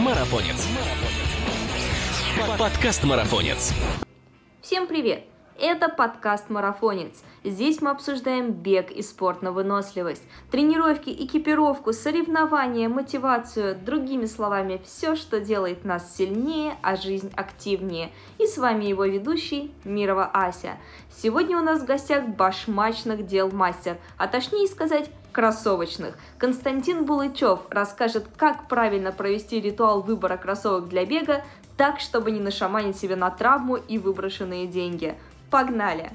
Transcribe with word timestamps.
Марафонец. 0.00 0.66
Подкаст 2.58 3.04
Марафонец. 3.04 3.74
Всем 4.62 4.86
привет! 4.86 5.29
Это 5.62 5.90
подкаст 5.90 6.48
«Марафонец». 6.48 7.22
Здесь 7.44 7.82
мы 7.82 7.90
обсуждаем 7.90 8.50
бег 8.50 8.90
и 8.90 9.02
спорт 9.02 9.42
на 9.42 9.52
выносливость, 9.52 10.22
тренировки, 10.50 11.10
экипировку, 11.10 11.92
соревнования, 11.92 12.88
мотивацию, 12.88 13.76
другими 13.76 14.24
словами, 14.24 14.80
все, 14.86 15.16
что 15.16 15.38
делает 15.38 15.84
нас 15.84 16.16
сильнее, 16.16 16.78
а 16.80 16.96
жизнь 16.96 17.30
активнее. 17.36 18.10
И 18.38 18.46
с 18.46 18.56
вами 18.56 18.86
его 18.86 19.04
ведущий 19.04 19.70
Мирова 19.84 20.30
Ася. 20.32 20.78
Сегодня 21.14 21.58
у 21.58 21.62
нас 21.62 21.82
в 21.82 21.84
гостях 21.84 22.26
башмачных 22.26 23.26
дел 23.26 23.50
мастер, 23.50 23.98
а 24.16 24.28
точнее 24.28 24.66
сказать 24.66 25.10
кроссовочных. 25.30 26.16
Константин 26.38 27.04
Булычев 27.04 27.60
расскажет, 27.68 28.28
как 28.38 28.66
правильно 28.66 29.12
провести 29.12 29.60
ритуал 29.60 30.00
выбора 30.00 30.38
кроссовок 30.38 30.88
для 30.88 31.04
бега, 31.04 31.44
так, 31.76 32.00
чтобы 32.00 32.30
не 32.30 32.40
нашаманить 32.40 32.96
себе 32.96 33.14
на 33.14 33.30
травму 33.30 33.76
и 33.76 33.98
выброшенные 33.98 34.66
деньги– 34.66 35.18
Погнали! 35.50 36.10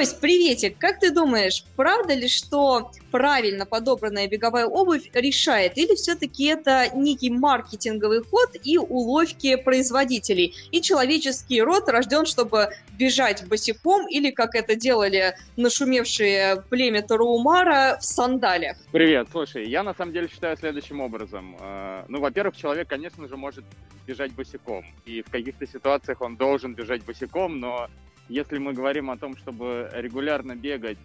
Кость, 0.00 0.18
приветик! 0.18 0.78
Как 0.78 0.98
ты 0.98 1.10
думаешь, 1.10 1.62
правда 1.76 2.14
ли, 2.14 2.26
что 2.26 2.90
правильно 3.10 3.66
подобранная 3.66 4.28
беговая 4.28 4.64
обувь 4.64 5.10
решает? 5.12 5.76
Или 5.76 5.94
все-таки 5.94 6.46
это 6.46 6.88
некий 6.94 7.28
маркетинговый 7.28 8.22
ход 8.22 8.48
и 8.64 8.78
уловки 8.78 9.56
производителей? 9.56 10.54
И 10.70 10.80
человеческий 10.80 11.60
род 11.60 11.90
рожден, 11.90 12.24
чтобы 12.24 12.70
бежать 12.98 13.46
босиком 13.46 14.08
или, 14.08 14.30
как 14.30 14.54
это 14.54 14.74
делали 14.74 15.36
нашумевшие 15.58 16.64
племя 16.70 17.02
Тараумара, 17.02 17.98
в 18.00 18.04
сандалях? 18.06 18.78
Привет, 18.92 19.28
слушай, 19.30 19.68
я 19.68 19.82
на 19.82 19.92
самом 19.92 20.14
деле 20.14 20.28
считаю 20.28 20.56
следующим 20.56 21.02
образом. 21.02 21.58
Э, 21.60 22.04
ну, 22.08 22.20
во-первых, 22.20 22.56
человек, 22.56 22.88
конечно 22.88 23.28
же, 23.28 23.36
может 23.36 23.66
бежать 24.06 24.32
босиком. 24.32 24.82
И 25.04 25.20
в 25.20 25.30
каких-то 25.30 25.66
ситуациях 25.66 26.22
он 26.22 26.36
должен 26.36 26.74
бежать 26.74 27.04
босиком, 27.04 27.60
но 27.60 27.90
если 28.30 28.58
мы 28.58 28.72
говорим 28.72 29.10
о 29.10 29.18
том, 29.18 29.36
чтобы 29.36 29.90
регулярно 29.92 30.54
бегать 30.54 30.98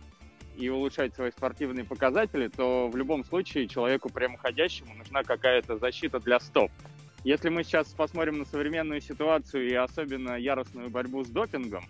и 0.56 0.70
улучшать 0.70 1.16
свои 1.16 1.32
спортивные 1.32 1.84
показатели, 1.84 2.48
то 2.48 2.88
в 2.88 2.96
любом 2.96 3.26
случае 3.26 3.68
человеку 3.68 4.10
прямоходящему 4.10 4.94
нужна 4.94 5.24
какая-то 5.24 5.78
защита 5.78 6.20
для 6.20 6.40
стоп. 6.40 6.72
Если 7.24 7.50
мы 7.50 7.64
сейчас 7.64 7.88
посмотрим 7.88 8.38
на 8.38 8.46
современную 8.46 9.02
ситуацию 9.02 9.68
и 9.68 9.74
особенно 9.74 10.38
яростную 10.38 10.92
борьбу 10.92 11.24
с 11.24 11.28
допингом, 11.28 11.84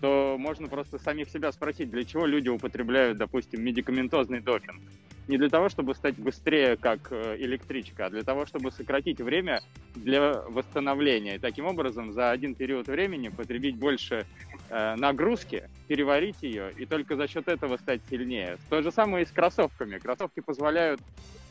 то 0.00 0.36
можно 0.38 0.68
просто 0.68 0.98
самих 0.98 1.30
себя 1.30 1.50
спросить, 1.52 1.90
для 1.90 2.04
чего 2.04 2.26
люди 2.26 2.50
употребляют, 2.50 3.16
допустим, 3.16 3.64
медикаментозный 3.64 4.40
допинг. 4.40 4.82
Не 5.28 5.38
для 5.38 5.48
того, 5.48 5.68
чтобы 5.68 5.94
стать 5.94 6.16
быстрее, 6.16 6.76
как 6.76 7.12
э, 7.12 7.36
электричка, 7.38 8.06
а 8.06 8.10
для 8.10 8.22
того, 8.22 8.44
чтобы 8.44 8.72
сократить 8.72 9.20
время 9.20 9.62
для 9.94 10.42
восстановления. 10.48 11.36
И 11.36 11.38
таким 11.38 11.66
образом 11.66 12.12
за 12.12 12.30
один 12.30 12.54
период 12.54 12.88
времени 12.88 13.28
потребить 13.28 13.76
больше 13.76 14.26
нагрузки, 14.72 15.68
переварить 15.86 16.42
ее 16.42 16.72
и 16.76 16.86
только 16.86 17.16
за 17.16 17.28
счет 17.28 17.46
этого 17.48 17.76
стать 17.76 18.00
сильнее. 18.08 18.56
То 18.70 18.80
же 18.80 18.90
самое 18.90 19.24
и 19.24 19.28
с 19.28 19.30
кроссовками. 19.30 19.98
Кроссовки 19.98 20.40
позволяют 20.40 21.00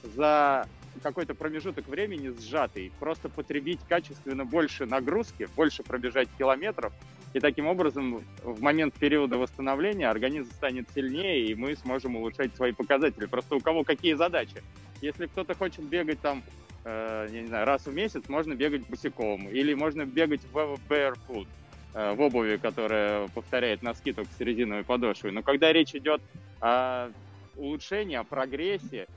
за 0.03 0.67
какой-то 1.03 1.35
промежуток 1.35 1.87
времени 1.87 2.33
сжатый, 2.39 2.91
просто 2.99 3.29
потребить 3.29 3.79
качественно 3.87 4.45
больше 4.45 4.85
нагрузки, 4.85 5.47
больше 5.55 5.83
пробежать 5.83 6.29
километров, 6.37 6.93
и 7.33 7.39
таким 7.39 7.67
образом 7.67 8.21
в 8.43 8.61
момент 8.61 8.93
периода 8.95 9.37
восстановления 9.37 10.09
организм 10.09 10.51
станет 10.51 10.87
сильнее, 10.93 11.45
и 11.47 11.55
мы 11.55 11.75
сможем 11.75 12.17
улучшать 12.17 12.53
свои 12.55 12.73
показатели. 12.73 13.25
Просто 13.25 13.55
у 13.55 13.59
кого 13.61 13.83
какие 13.83 14.15
задачи. 14.15 14.61
Если 15.01 15.27
кто-то 15.27 15.55
хочет 15.55 15.85
бегать 15.85 16.19
там, 16.19 16.43
э, 16.83 17.27
я 17.31 17.41
не 17.41 17.47
знаю, 17.47 17.65
раз 17.65 17.85
в 17.85 17.93
месяц, 17.93 18.27
можно 18.27 18.53
бегать 18.53 18.85
босиком, 18.87 19.47
или 19.47 19.73
можно 19.73 20.05
бегать 20.05 20.41
в 20.51 20.77
barefoot, 20.89 21.47
э, 21.47 21.60
в 21.93 22.21
обуви, 22.21 22.57
которая 22.57 23.27
повторяет 23.29 23.81
носки 23.81 24.13
только 24.13 24.31
с 24.33 24.39
резиновой 24.39 24.83
подошвой. 24.83 25.31
Но 25.31 25.43
когда 25.43 25.73
речь 25.73 25.93
идет 25.93 26.21
о 26.61 27.09
улучшении, 27.57 28.15
о 28.15 28.23
прогрессе, 28.23 29.07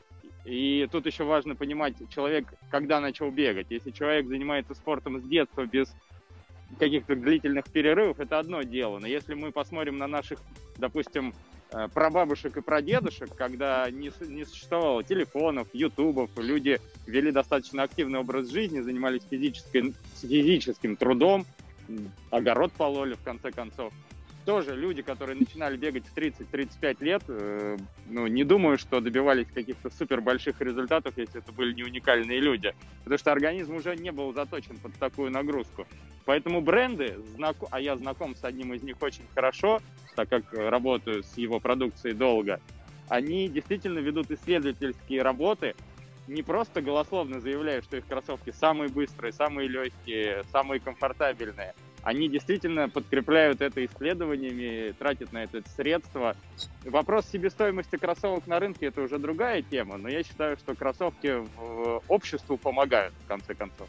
и 0.45 0.87
тут 0.93 1.07
еще 1.07 1.25
важно 1.25 1.55
понимать, 1.55 1.95
человек 2.11 2.53
когда 2.71 3.01
начал 3.01 3.31
бегать. 3.31 3.69
Если 3.71 3.91
человек 3.91 4.27
занимается 4.27 4.75
спортом 4.75 5.21
с 5.21 5.25
детства 5.25 5.65
без 5.65 5.95
каких-то 6.79 7.17
длительных 7.17 7.65
перерывов, 7.71 8.21
это 8.21 8.39
одно 8.39 8.63
дело. 8.63 8.99
Но 8.99 9.07
если 9.07 9.35
мы 9.35 9.53
посмотрим 9.53 9.97
на 9.97 10.07
наших, 10.07 10.41
допустим, 10.77 11.35
э, 11.73 11.89
прабабушек 11.95 12.57
и 12.57 12.61
прадедушек, 12.61 13.35
когда 13.35 13.89
не, 13.91 14.11
не 14.29 14.45
существовало 14.45 15.03
телефонов, 15.03 15.69
ютубов, 15.73 16.31
люди 16.37 16.81
вели 17.07 17.31
достаточно 17.31 17.83
активный 17.83 18.19
образ 18.19 18.51
жизни, 18.51 18.81
занимались 18.81 19.23
физической, 19.31 19.95
физическим 20.21 20.97
трудом, 20.97 21.47
огород 22.31 22.73
пололи, 22.73 23.15
в 23.15 23.23
конце 23.23 23.51
концов, 23.51 23.93
тоже 24.45 24.77
люди, 24.77 25.03
которые 25.03 25.39
начинали 25.39 25.77
бегать 25.77 26.05
в 26.07 26.15
30-35 26.17 26.97
лет, 27.05 27.23
э, 27.29 27.77
ну, 28.09 28.27
не 28.27 28.45
думаю, 28.45 28.79
что 28.79 29.01
добивались 29.01 29.47
каких-то 29.53 29.91
супер 29.91 30.21
больших 30.21 30.61
результатов, 30.61 31.15
если 31.17 31.41
это 31.41 31.53
были 31.53 31.73
не 31.73 31.83
уникальные 31.83 32.41
люди. 32.41 32.75
Потому 33.05 33.19
что 33.19 33.33
организм 33.33 33.75
уже 33.75 33.97
не 33.97 34.13
был 34.13 34.33
заточен 34.35 34.77
под 34.79 34.95
такую 34.95 35.31
нагрузку. 35.31 35.87
Поэтому 36.25 36.61
бренды, 36.61 37.17
знак... 37.35 37.57
а 37.71 37.81
я 37.81 37.97
знаком 37.97 38.37
с 38.37 38.45
одним 38.45 38.75
из 38.75 38.83
них 38.83 39.01
очень 39.01 39.25
хорошо, 39.35 39.81
так 40.15 40.29
как 40.29 40.53
работаю 40.53 41.23
с 41.23 41.37
его 41.37 41.59
продукцией 41.61 42.15
долго, 42.15 42.61
они 43.09 43.49
действительно 43.49 43.99
ведут 43.99 44.31
исследовательские 44.31 45.23
работы, 45.23 45.75
не 46.27 46.43
просто 46.43 46.81
голословно 46.81 47.41
заявляя, 47.41 47.83
что 47.83 47.97
их 47.97 48.07
кроссовки 48.07 48.51
самые 48.51 48.89
быстрые, 48.89 49.33
самые 49.33 49.69
легкие, 49.69 50.45
самые 50.53 50.81
комфортабельные, 50.81 51.75
они 52.03 52.29
действительно 52.29 52.89
подкрепляют 52.89 53.63
это 53.63 53.85
исследованиями, 53.85 54.93
тратят 54.93 55.33
на 55.33 55.45
это 55.45 55.63
средства. 55.75 56.37
Вопрос 56.85 57.27
себестоимости 57.33 57.97
кроссовок 57.97 58.47
на 58.47 58.61
рынке– 58.61 58.87
это 58.89 59.01
уже 59.01 59.19
другая 59.19 59.63
тема, 59.63 59.97
но 59.97 60.09
я 60.09 60.23
считаю, 60.23 60.57
что 60.59 60.75
кроссовки 60.75 61.45
в 61.57 62.03
обществу 62.09 62.59
помогают, 62.59 63.15
в 63.25 63.27
конце 63.27 63.55
концов 63.55 63.89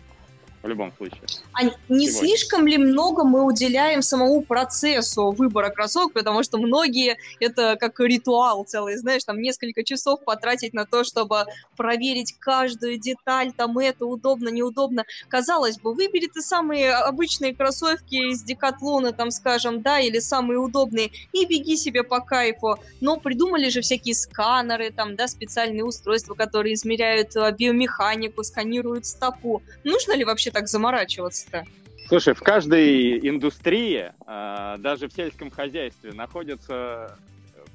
в 0.65 0.67
любом 0.67 0.91
случае. 0.97 1.21
А 1.53 1.63
не 1.63 2.07
Сегодня. 2.07 2.11
слишком 2.11 2.67
ли 2.67 2.77
много 2.77 3.23
мы 3.23 3.45
уделяем 3.45 4.01
самому 4.01 4.41
процессу 4.41 5.31
выбора 5.31 5.69
кроссовок, 5.69 6.13
потому 6.13 6.43
что 6.43 6.57
многие 6.57 7.17
это 7.39 7.77
как 7.79 7.99
ритуал 7.99 8.63
целый, 8.63 8.97
знаешь, 8.97 9.23
там 9.23 9.39
несколько 9.39 9.83
часов 9.83 10.23
потратить 10.25 10.73
на 10.73 10.85
то, 10.85 11.03
чтобы 11.03 11.45
проверить 11.77 12.35
каждую 12.39 12.97
деталь, 12.97 13.51
там 13.53 13.77
это 13.77 14.05
удобно, 14.05 14.49
неудобно. 14.49 15.05
Казалось 15.27 15.77
бы, 15.77 15.93
выбери 15.93 16.27
ты 16.27 16.41
самые 16.41 16.93
обычные 16.93 17.53
кроссовки 17.53 18.31
из 18.31 18.41
Декатлона, 18.43 19.13
там, 19.13 19.29
скажем, 19.29 19.81
да, 19.81 19.99
или 19.99 20.19
самые 20.19 20.57
удобные, 20.57 21.11
и 21.31 21.45
беги 21.45 21.77
себе 21.77 22.03
по 22.03 22.21
кайфу. 22.21 22.79
Но 23.01 23.17
придумали 23.17 23.69
же 23.69 23.81
всякие 23.81 24.15
сканеры, 24.15 24.89
там, 24.91 25.15
да, 25.15 25.27
специальные 25.27 25.85
устройства, 25.85 26.33
которые 26.33 26.73
измеряют 26.73 27.35
э, 27.35 27.51
биомеханику, 27.51 28.43
сканируют 28.43 29.05
стопу. 29.05 29.61
Нужно 29.83 30.13
ли 30.13 30.25
вообще 30.25 30.54
так 30.55 30.69
заморачиваться-то? 30.69 31.65
Слушай, 32.07 32.33
в 32.33 32.39
каждой 32.39 33.19
индустрии, 33.27 34.13
а, 34.25 34.77
даже 34.77 35.09
в 35.09 35.13
сельском 35.13 35.51
хозяйстве, 35.51 36.13
находятся 36.13 37.17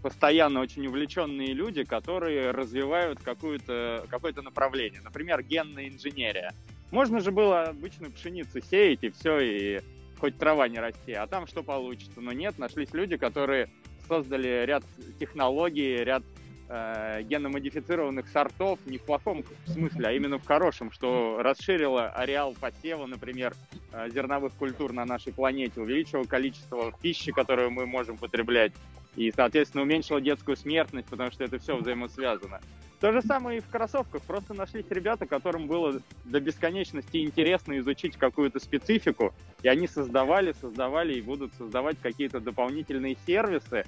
постоянно 0.02 0.60
очень 0.60 0.86
увлеченные 0.86 1.52
люди, 1.52 1.84
которые 1.84 2.52
развивают 2.52 3.20
какое-то 3.20 4.06
какое 4.08 4.32
направление. 4.32 5.02
Например, 5.02 5.42
генная 5.42 5.88
инженерия. 5.88 6.54
Можно 6.90 7.20
же 7.20 7.32
было 7.32 7.64
обычную 7.64 8.12
пшеницу 8.12 8.62
сеять 8.62 9.00
и 9.02 9.10
все, 9.10 9.40
и 9.40 9.80
хоть 10.18 10.38
трава 10.38 10.66
не 10.68 10.78
расти, 10.78 11.12
а 11.12 11.26
там 11.26 11.46
что 11.46 11.62
получится. 11.62 12.20
Но 12.20 12.32
нет, 12.32 12.58
нашлись 12.58 12.94
люди, 12.94 13.18
которые 13.18 13.68
создали 14.08 14.64
ряд 14.64 14.84
технологий, 15.18 16.02
ряд 16.02 16.22
э, 16.70 17.22
генно-модифицированных 17.24 18.28
сортов 18.28 18.78
не 18.86 18.98
в 18.98 19.02
плохом 19.02 19.44
смысле, 19.66 20.08
а 20.08 20.12
именно 20.12 20.38
в 20.38 20.46
хорошем, 20.46 20.92
что 20.92 21.42
расширило 21.42 22.08
ареал 22.08 22.54
посева, 22.54 23.06
например, 23.06 23.54
э, 23.92 24.08
зерновых 24.10 24.54
культур 24.54 24.92
на 24.92 25.04
нашей 25.04 25.32
планете, 25.32 25.80
увеличило 25.80 26.24
количество 26.24 26.92
пищи, 27.02 27.32
которую 27.32 27.70
мы 27.72 27.86
можем 27.86 28.16
потреблять, 28.16 28.72
и, 29.16 29.32
соответственно, 29.34 29.82
уменьшило 29.82 30.20
детскую 30.20 30.56
смертность, 30.56 31.08
потому 31.08 31.30
что 31.32 31.44
это 31.44 31.58
все 31.58 31.76
взаимосвязано. 31.76 32.60
То 33.00 33.12
же 33.12 33.22
самое 33.22 33.58
и 33.58 33.60
в 33.62 33.68
кроссовках. 33.68 34.22
Просто 34.22 34.52
нашлись 34.52 34.84
ребята, 34.90 35.26
которым 35.26 35.66
было 35.66 36.02
до 36.24 36.38
бесконечности 36.38 37.16
интересно 37.16 37.78
изучить 37.78 38.16
какую-то 38.16 38.60
специфику, 38.60 39.32
и 39.62 39.68
они 39.68 39.88
создавали, 39.88 40.54
создавали 40.60 41.14
и 41.14 41.22
будут 41.22 41.54
создавать 41.54 41.96
какие-то 42.00 42.40
дополнительные 42.40 43.16
сервисы, 43.26 43.86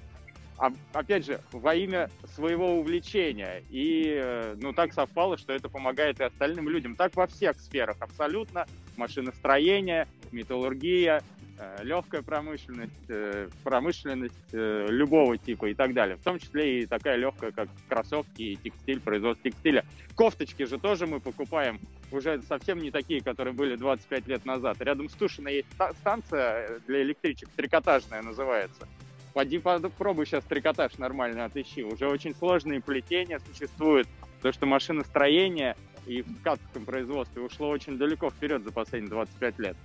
опять 0.92 1.26
же, 1.26 1.40
во 1.52 1.74
имя 1.74 2.10
своего 2.34 2.78
увлечения. 2.78 3.62
И, 3.70 4.14
э, 4.16 4.54
ну, 4.60 4.72
так 4.72 4.92
совпало, 4.92 5.36
что 5.36 5.52
это 5.52 5.68
помогает 5.68 6.20
и 6.20 6.24
остальным 6.24 6.68
людям. 6.68 6.96
Так 6.96 7.16
во 7.16 7.26
всех 7.26 7.58
сферах 7.60 7.96
абсолютно. 8.00 8.66
Машиностроение, 8.96 10.06
металлургия, 10.30 11.22
э, 11.58 11.78
легкая 11.82 12.22
промышленность, 12.22 12.92
э, 13.08 13.48
промышленность 13.64 14.34
любого 14.52 15.38
типа 15.38 15.66
и 15.66 15.74
так 15.74 15.94
далее. 15.94 16.16
В 16.16 16.22
том 16.22 16.38
числе 16.38 16.80
и 16.82 16.86
такая 16.86 17.16
легкая, 17.16 17.52
как 17.52 17.68
кроссовки 17.88 18.42
и 18.42 18.56
текстиль, 18.56 19.00
производство 19.00 19.50
текстиля. 19.50 19.84
Кофточки 20.14 20.64
же 20.64 20.78
тоже 20.78 21.06
мы 21.06 21.20
покупаем 21.20 21.80
уже 22.12 22.42
совсем 22.42 22.78
не 22.78 22.90
такие, 22.90 23.22
которые 23.22 23.54
были 23.54 23.76
25 23.76 24.26
лет 24.28 24.44
назад. 24.44 24.76
Рядом 24.80 25.08
с 25.08 25.12
Тушиной 25.14 25.56
есть 25.56 25.68
станция 26.00 26.80
для 26.86 27.02
электричек, 27.02 27.48
трикотажная 27.56 28.22
называется. 28.22 28.86
Поди 29.34 29.58
попробуй 29.58 30.26
сейчас 30.26 30.44
трикотаж 30.44 30.98
нормально 30.98 31.46
отыщи. 31.46 31.82
Уже 31.82 32.06
очень 32.06 32.34
сложные 32.34 32.80
плетения 32.80 33.40
существуют, 33.40 34.06
то 34.42 34.52
что 34.52 34.66
машиностроение 34.66 35.76
и 36.06 36.22
в 36.22 36.40
ткацком 36.40 36.84
производстве 36.84 37.42
ушло 37.42 37.68
очень 37.68 37.96
далеко 37.96 38.30
вперед 38.30 38.62
за 38.64 38.72
последние 38.72 39.10
25 39.10 39.58
лет. 39.60 39.76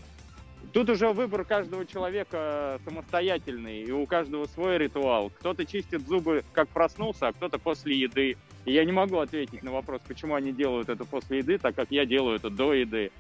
Тут 0.74 0.90
уже 0.90 1.10
выбор 1.10 1.46
каждого 1.46 1.86
человека 1.86 2.80
самостоятельный, 2.84 3.84
и 3.84 3.92
у 3.92 4.06
каждого 4.06 4.46
свой 4.46 4.78
ритуал. 4.78 5.30
Кто-то 5.30 5.66
чистит 5.66 6.06
зубы, 6.08 6.44
как 6.52 6.68
проснулся, 6.70 7.28
а 7.28 7.34
кто-то 7.34 7.58
после 7.58 7.96
еды. 7.96 8.36
И 8.66 8.74
я 8.74 8.84
не 8.84 8.92
могу 8.92 9.20
ответить 9.20 9.64
на 9.64 9.72
вопрос, 9.72 10.02
почему 10.08 10.36
они 10.36 10.52
делают 10.52 10.90
это 10.90 11.06
после 11.06 11.38
еды, 11.38 11.58
так 11.58 11.76
как 11.76 11.90
я 11.92 12.06
делаю 12.06 12.36
это 12.36 12.50
до 12.50 12.74
еды. 12.74 13.12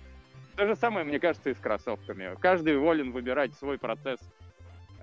То 0.57 0.67
же 0.67 0.75
самое, 0.75 1.05
мне 1.05 1.19
кажется, 1.19 1.51
и 1.51 1.53
с 1.53 1.57
кроссовками. 1.57 2.35
Каждый 2.39 2.77
волен 2.77 3.11
выбирать 3.11 3.53
свой 3.53 3.77
процесс 3.77 4.19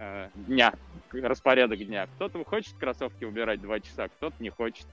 э, 0.04 0.28
дня, 0.34 0.72
распорядок 1.12 1.84
дня. 1.84 2.06
Кто-то 2.16 2.44
хочет 2.44 2.74
кроссовки 2.78 3.24
убирать 3.24 3.60
два 3.60 3.80
часа, 3.80 4.08
кто-то 4.08 4.34
не 4.40 4.50
хочет. 4.50 4.86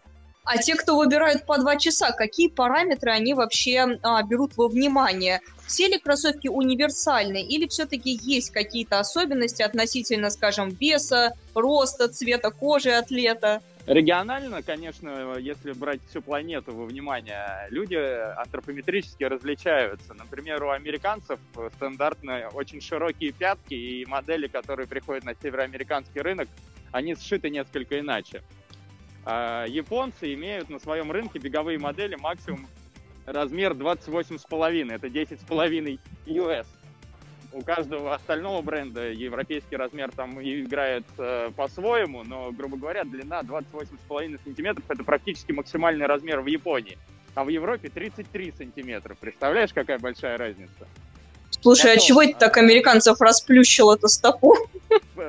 А 0.44 0.58
те, 0.58 0.76
кто 0.76 0.98
выбирают 0.98 1.46
по 1.46 1.60
два 1.60 1.78
часа, 1.78 2.12
какие 2.12 2.48
параметры 2.48 3.12
они 3.12 3.36
вообще 3.36 4.00
а, 4.02 4.24
берут 4.24 4.58
во 4.58 4.68
внимание? 4.68 5.40
Все 5.68 5.88
ли 5.88 6.00
кроссовки 6.00 6.48
универсальны 6.48 7.44
или 7.44 7.68
все-таки 7.68 8.20
есть 8.24 8.50
какие-то 8.50 9.00
особенности 9.00 9.62
относительно, 9.62 10.32
скажем, 10.32 10.70
веса, 10.70 11.34
роста, 11.54 12.08
цвета 12.08 12.50
кожи 12.50 12.90
атлета? 12.90 13.62
Регионально, 13.88 14.62
конечно, 14.62 15.38
если 15.38 15.72
брать 15.74 16.02
всю 16.08 16.22
планету 16.22 16.74
во 16.74 16.86
внимание, 16.86 17.68
люди 17.70 17.96
антропометрически 17.96 19.24
различаются. 19.24 20.14
Например, 20.14 20.64
у 20.64 20.70
американцев 20.70 21.40
стандартно 21.76 22.50
очень 22.54 22.80
широкие 22.80 23.32
пятки, 23.32 23.74
и 23.74 24.06
модели, 24.06 24.48
которые 24.48 24.88
приходят 24.88 25.24
на 25.24 25.34
североамериканский 25.34 26.22
рынок, 26.22 26.48
они 26.92 27.16
сшиты 27.16 27.50
несколько 27.50 28.00
иначе. 28.00 28.44
А 29.26 29.66
японцы 29.66 30.34
имеют 30.34 30.70
на 30.70 30.80
своем 30.80 31.12
рынке 31.12 31.40
беговые 31.40 31.80
модели 31.80 32.16
максимум 32.16 32.68
размер 33.26 33.74
28,5, 33.74 34.94
это 34.94 35.08
10,5 35.08 36.00
US. 36.28 36.68
У 37.54 37.62
каждого 37.64 38.16
остального 38.16 38.62
бренда 38.62 39.12
европейский 39.12 39.76
размер 39.76 40.12
там 40.16 40.42
играет 40.42 41.04
э, 41.18 41.52
по-своему, 41.56 42.24
но, 42.24 42.52
грубо 42.52 42.78
говоря, 42.78 43.04
длина 43.04 43.42
28,5 43.42 44.40
сантиметров 44.44 44.86
это 44.88 45.04
практически 45.04 45.52
максимальный 45.52 46.06
размер 46.06 46.40
в 46.40 46.46
Японии. 46.46 46.98
А 47.36 47.44
в 47.44 47.50
Европе 47.50 47.90
33 47.90 48.54
сантиметра. 48.58 49.16
Представляешь, 49.20 49.74
какая 49.74 50.00
большая 50.00 50.38
разница? 50.38 50.88
Слушай, 51.62 51.94
а 51.94 51.98
чего 51.98 52.24
это 52.24 52.40
так 52.40 52.58
американцев 52.58 53.20
расплющило 53.20 53.96
эту 53.96 54.08
стопу? 54.08 54.56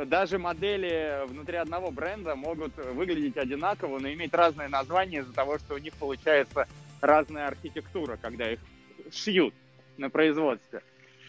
Даже 0.07 0.39
модели 0.39 1.27
внутри 1.27 1.57
одного 1.57 1.91
бренда 1.91 2.37
могут 2.37 2.77
выглядеть 2.77 3.37
одинаково, 3.37 3.99
но 3.99 4.11
иметь 4.13 4.33
разные 4.33 4.69
названия 4.69 5.19
из-за 5.19 5.33
того, 5.33 5.59
что 5.59 5.75
у 5.75 5.79
них 5.79 5.93
получается 5.95 6.67
разная 7.01 7.49
архитектура, 7.49 8.17
когда 8.21 8.51
их 8.51 8.61
шьют 9.13 9.55
на 9.99 10.09
производстве. 10.09 10.83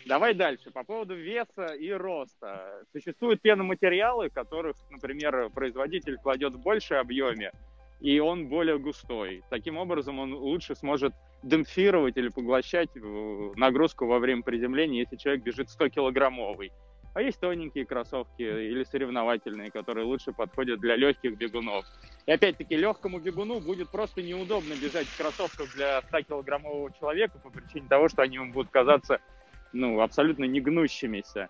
Давай 0.05 0.33
дальше. 0.33 0.71
По 0.71 0.83
поводу 0.83 1.15
веса 1.15 1.67
и 1.73 1.89
роста. 1.91 2.83
Существуют 2.91 3.41
пеноматериалы, 3.41 4.29
которых, 4.29 4.75
например, 4.89 5.49
производитель 5.49 6.17
кладет 6.17 6.53
в 6.53 6.61
большей 6.61 6.99
объеме, 6.99 7.51
и 8.01 8.19
он 8.19 8.47
более 8.47 8.79
густой. 8.79 9.43
Таким 9.49 9.77
образом, 9.77 10.19
он 10.19 10.33
лучше 10.33 10.75
сможет 10.75 11.13
демпфировать 11.41 12.17
или 12.17 12.27
поглощать 12.29 12.89
нагрузку 12.95 14.05
во 14.05 14.19
время 14.19 14.43
приземления, 14.43 14.99
если 14.99 15.15
человек 15.15 15.43
бежит 15.43 15.69
100-килограммовый. 15.69 16.71
А 17.13 17.21
есть 17.21 17.39
тоненькие 17.39 17.85
кроссовки 17.85 18.41
или 18.41 18.83
соревновательные, 18.83 19.69
которые 19.69 20.05
лучше 20.05 20.33
подходят 20.33 20.79
для 20.79 20.95
легких 20.95 21.37
бегунов. 21.37 21.85
И 22.25 22.31
опять-таки 22.31 22.75
легкому 22.75 23.19
бегуну 23.19 23.59
будет 23.59 23.89
просто 23.89 24.23
неудобно 24.23 24.73
бежать 24.73 25.05
в 25.05 25.17
кроссовках 25.17 25.73
для 25.75 25.99
100-килограммового 25.99 26.91
человека 26.99 27.37
по 27.37 27.51
причине 27.51 27.87
того, 27.87 28.09
что 28.09 28.23
они 28.23 28.35
ему 28.35 28.51
будут 28.51 28.71
казаться 28.71 29.21
ну, 29.73 29.99
абсолютно 30.01 30.45
негнущимися. 30.45 31.49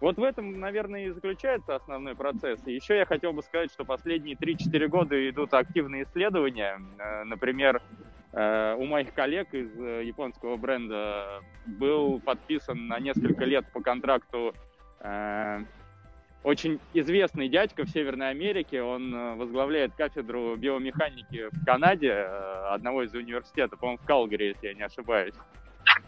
Вот 0.00 0.18
в 0.18 0.22
этом, 0.22 0.60
наверное, 0.60 1.06
и 1.06 1.10
заключается 1.10 1.76
основной 1.76 2.14
процесс. 2.14 2.60
И 2.66 2.72
еще 2.72 2.96
я 2.96 3.06
хотел 3.06 3.32
бы 3.32 3.42
сказать, 3.42 3.72
что 3.72 3.84
последние 3.84 4.36
3-4 4.36 4.88
года 4.88 5.30
идут 5.30 5.54
активные 5.54 6.02
исследования. 6.02 6.80
Э, 6.98 7.24
например, 7.24 7.80
э, 8.32 8.74
у 8.78 8.84
моих 8.84 9.14
коллег 9.14 9.54
из 9.54 9.70
э, 9.80 10.04
японского 10.04 10.56
бренда 10.56 11.40
был 11.66 12.20
подписан 12.20 12.86
на 12.86 12.98
несколько 12.98 13.44
лет 13.44 13.64
по 13.72 13.80
контракту 13.80 14.54
очень 16.42 16.80
известный 16.94 17.48
дядька 17.48 17.84
в 17.84 17.90
Северной 17.90 18.30
Америке. 18.30 18.82
Он 18.82 19.36
возглавляет 19.36 19.94
кафедру 19.94 20.56
биомеханики 20.56 21.48
в 21.50 21.64
Канаде, 21.64 22.12
одного 22.12 23.02
из 23.02 23.14
университетов, 23.14 23.80
по-моему, 23.80 23.98
в 24.02 24.06
Калгари, 24.06 24.44
если 24.48 24.68
я 24.68 24.74
не 24.74 24.82
ошибаюсь. 24.82 25.34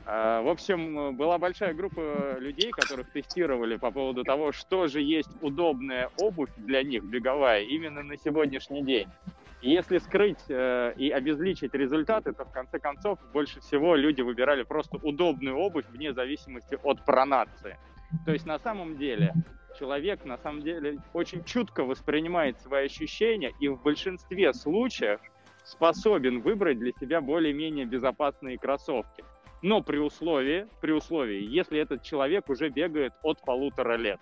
А, 0.08 0.40
в 0.40 0.48
общем, 0.48 1.16
была 1.16 1.36
большая 1.36 1.74
группа 1.74 2.38
людей, 2.38 2.70
которых 2.70 3.10
тестировали 3.10 3.76
по 3.76 3.90
поводу 3.90 4.22
того, 4.22 4.52
что 4.52 4.86
же 4.86 5.02
есть 5.02 5.30
удобная 5.40 6.10
обувь 6.16 6.50
для 6.56 6.84
них, 6.84 7.02
беговая, 7.02 7.62
именно 7.62 8.04
на 8.04 8.16
сегодняшний 8.16 8.84
день. 8.84 9.08
И 9.62 9.70
если 9.70 9.98
скрыть 9.98 10.44
э, 10.48 10.94
и 10.96 11.10
обезличить 11.10 11.74
результаты, 11.74 12.32
то 12.32 12.44
в 12.44 12.52
конце 12.52 12.78
концов 12.78 13.18
больше 13.32 13.58
всего 13.60 13.96
люди 13.96 14.20
выбирали 14.20 14.62
просто 14.62 14.96
удобную 14.98 15.56
обувь 15.56 15.86
вне 15.88 16.12
зависимости 16.12 16.78
от 16.84 17.04
пронации. 17.04 17.76
То 18.24 18.32
есть 18.32 18.46
на 18.46 18.60
самом 18.60 18.98
деле 18.98 19.32
человек 19.76 20.24
на 20.24 20.38
самом 20.38 20.62
деле 20.62 20.98
очень 21.14 21.42
чутко 21.42 21.82
воспринимает 21.82 22.60
свои 22.60 22.86
ощущения 22.86 23.52
и 23.58 23.66
в 23.66 23.82
большинстве 23.82 24.52
случаев 24.52 25.20
способен 25.64 26.42
выбрать 26.42 26.78
для 26.78 26.92
себя 26.92 27.20
более-менее 27.20 27.86
безопасные 27.86 28.56
кроссовки 28.56 29.24
но 29.66 29.82
при 29.82 29.98
условии, 29.98 30.68
при 30.80 30.92
условии, 30.92 31.42
если 31.42 31.80
этот 31.80 32.04
человек 32.04 32.48
уже 32.48 32.68
бегает 32.68 33.12
от 33.24 33.40
полутора 33.40 33.96
лет. 33.96 34.20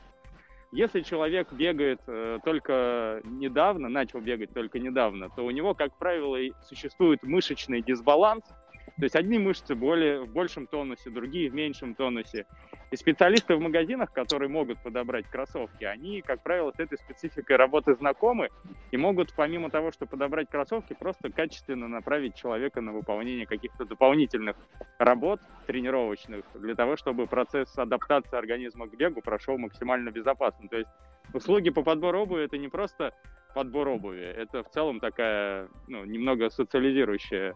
Если 0.73 1.03
человек 1.03 1.53
бегает 1.53 2.01
э, 2.07 2.39
только 2.43 3.21
недавно, 3.25 3.91
начал 3.91 4.21
бегать 4.21 4.55
только 4.55 4.79
недавно, 4.79 5.29
то 5.29 5.45
у 5.45 5.51
него, 5.51 5.75
как 5.75 5.99
правило, 5.99 6.39
существует 6.63 7.23
мышечный 7.23 7.83
дисбаланс, 7.83 8.43
то 8.97 9.03
есть 9.03 9.17
одни 9.17 9.39
мышцы 9.39 9.75
более, 9.75 10.21
в 10.21 10.29
большем 10.29 10.69
тонусе, 10.69 11.11
другие 11.11 11.51
в 11.51 11.55
меньшем 11.55 11.97
тонусе. 11.97 12.47
И 12.93 12.97
специалисты 12.97 13.57
в 13.57 13.61
магазинах, 13.61 14.13
которые 14.13 14.49
могут 14.49 14.81
подобрать 14.81 15.27
кроссовки, 15.27 15.83
они, 15.83 16.23
как 16.23 16.45
правило, 16.45 16.71
с 16.71 16.79
этой 16.79 16.97
спецификой 16.99 17.57
работы 17.57 17.95
знакомы 17.97 18.51
и 18.93 18.97
могут, 18.97 19.35
помимо 19.35 19.69
того, 19.69 19.91
что 19.91 20.07
подобрать 20.07 20.49
кроссовки, 20.49 20.95
просто 20.95 21.33
качественно 21.33 21.89
направить 21.89 22.37
человека 22.37 22.81
на 22.81 22.93
выполнение 22.93 23.47
каких-то 23.47 23.85
дополнительных 23.85 24.57
работ 24.99 25.41
тренировочных 25.67 26.45
для 26.55 26.77
того, 26.77 26.97
чтобы 26.97 27.27
процесс 27.27 27.77
адаптации 27.77 28.37
организма 28.37 28.87
к 28.87 28.97
бегу 28.97 29.23
прошел 29.23 29.59
максимально 29.59 30.11
безопасно. 30.11 30.69
То 30.69 30.79
есть 30.79 30.91
услуги 31.33 31.71
по 31.71 31.83
подбору 31.83 32.23
обуви— 32.23 32.45
это 32.45 32.59
не 32.59 32.69
просто 32.69 33.13
подбор 33.55 33.89
обуви, 33.89 34.23
это 34.23 34.63
в 34.63 34.71
целом 34.71 35.01
такая 35.01 35.69
ну, 35.89 36.05
немного 36.05 36.51
социализирующая 36.51 37.55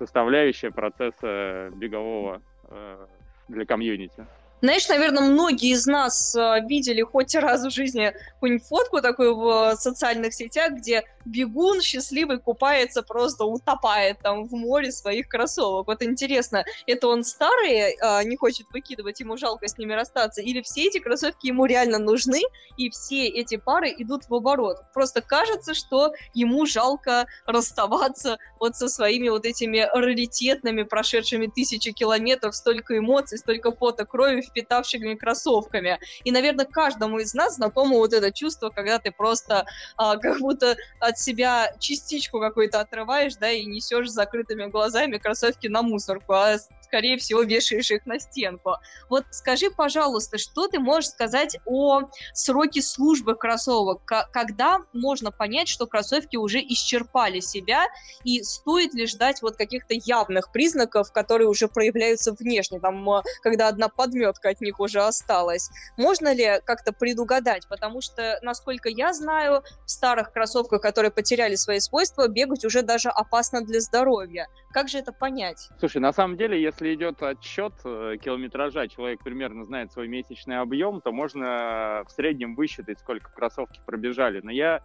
составляющая 0.00 0.70
процесса 0.70 1.70
бегового 1.74 2.40
э, 2.70 3.06
для 3.48 3.66
комьюнити. 3.66 4.26
Знаешь, 4.62 4.88
наверное, 4.88 5.22
многие 5.30 5.72
из 5.72 5.86
нас 5.86 6.34
э, 6.34 6.60
видели 6.66 7.02
хоть 7.02 7.34
раз 7.34 7.64
в 7.64 7.70
жизни 7.70 8.12
какую-нибудь 8.34 8.66
фотку 8.66 9.02
такую 9.02 9.36
в 9.36 9.74
социальных 9.76 10.32
сетях, 10.32 10.72
где 10.72 11.04
бегун 11.24 11.80
счастливый 11.80 12.38
купается, 12.38 13.02
просто 13.02 13.44
утопает 13.44 14.20
там 14.22 14.46
в 14.46 14.52
море 14.52 14.92
своих 14.92 15.28
кроссовок. 15.28 15.86
Вот 15.86 16.02
интересно, 16.02 16.64
это 16.86 17.08
он 17.08 17.24
старые 17.24 17.96
а, 18.00 18.24
не 18.24 18.36
хочет 18.36 18.66
выкидывать, 18.72 19.20
ему 19.20 19.36
жалко 19.36 19.68
с 19.68 19.78
ними 19.78 19.92
расстаться, 19.92 20.40
или 20.40 20.62
все 20.62 20.84
эти 20.86 20.98
кроссовки 20.98 21.46
ему 21.46 21.66
реально 21.66 21.98
нужны, 21.98 22.40
и 22.76 22.90
все 22.90 23.26
эти 23.26 23.56
пары 23.56 23.94
идут 23.98 24.28
в 24.28 24.34
оборот. 24.34 24.78
Просто 24.94 25.20
кажется, 25.20 25.74
что 25.74 26.12
ему 26.34 26.66
жалко 26.66 27.26
расставаться 27.46 28.38
вот 28.58 28.76
со 28.76 28.88
своими 28.88 29.28
вот 29.28 29.44
этими 29.44 29.88
раритетными, 29.92 30.82
прошедшими 30.82 31.46
тысячи 31.46 31.92
километров, 31.92 32.54
столько 32.54 32.96
эмоций, 32.98 33.38
столько 33.38 33.72
фото 33.72 34.06
крови, 34.06 34.40
впитавшими 34.40 35.14
кроссовками. 35.14 35.98
И, 36.24 36.32
наверное, 36.32 36.64
каждому 36.64 37.18
из 37.18 37.34
нас 37.34 37.56
знакомо 37.56 37.96
вот 37.96 38.12
это 38.12 38.32
чувство, 38.32 38.70
когда 38.70 38.98
ты 38.98 39.10
просто 39.10 39.66
а, 39.96 40.16
как 40.16 40.38
будто 40.40 40.76
от 41.10 41.18
себя 41.18 41.72
частичку 41.78 42.40
какую-то 42.40 42.80
отрываешь, 42.80 43.36
да, 43.36 43.50
и 43.50 43.64
несешь 43.66 44.10
с 44.10 44.14
закрытыми 44.14 44.66
глазами 44.66 45.18
кроссовки 45.18 45.66
на 45.68 45.82
мусорку. 45.82 46.32
А 46.34 46.56
скорее 46.90 47.18
всего, 47.18 47.42
вешаешь 47.42 47.92
их 47.92 48.04
на 48.04 48.18
стенку. 48.18 48.72
Вот 49.08 49.24
скажи, 49.30 49.70
пожалуйста, 49.70 50.38
что 50.38 50.66
ты 50.66 50.80
можешь 50.80 51.10
сказать 51.10 51.56
о 51.64 52.02
сроке 52.34 52.82
службы 52.82 53.36
кроссовок? 53.36 54.02
Когда 54.32 54.80
можно 54.92 55.30
понять, 55.30 55.68
что 55.68 55.86
кроссовки 55.86 56.36
уже 56.36 56.58
исчерпали 56.58 57.38
себя, 57.38 57.86
и 58.24 58.42
стоит 58.42 58.92
ли 58.92 59.06
ждать 59.06 59.40
вот 59.40 59.56
каких-то 59.56 59.94
явных 59.94 60.50
признаков, 60.50 61.12
которые 61.12 61.46
уже 61.46 61.68
проявляются 61.68 62.32
внешне, 62.32 62.80
там, 62.80 63.08
э, 63.08 63.22
когда 63.42 63.68
одна 63.68 63.88
подметка 63.88 64.48
от 64.48 64.60
них 64.60 64.80
уже 64.80 65.00
осталась? 65.00 65.70
Можно 65.96 66.34
ли 66.34 66.60
как-то 66.64 66.92
предугадать? 66.92 67.68
Потому 67.68 68.00
что, 68.00 68.40
насколько 68.42 68.88
я 68.88 69.12
знаю, 69.12 69.62
в 69.86 69.90
старых 69.90 70.32
кроссовках, 70.32 70.82
которые 70.82 71.12
потеряли 71.12 71.54
свои 71.54 71.78
свойства, 71.78 72.26
бегать 72.26 72.64
уже 72.64 72.82
даже 72.82 73.10
опасно 73.10 73.60
для 73.60 73.80
здоровья. 73.80 74.48
Как 74.72 74.88
же 74.88 74.98
это 74.98 75.12
понять? 75.12 75.68
Слушай, 75.78 75.98
на 75.98 76.12
самом 76.12 76.36
деле, 76.36 76.60
если 76.60 76.94
идет 76.94 77.22
отсчет 77.22 77.72
э, 77.84 78.16
километража, 78.22 78.86
человек 78.86 79.20
примерно 79.22 79.64
знает 79.64 79.92
свой 79.92 80.06
месячный 80.06 80.58
объем, 80.58 81.00
то 81.00 81.10
можно 81.10 82.04
в 82.06 82.10
среднем 82.10 82.54
высчитать, 82.54 83.00
сколько 83.00 83.32
кроссовки 83.32 83.80
пробежали. 83.84 84.40
Но 84.42 84.52
я 84.52 84.80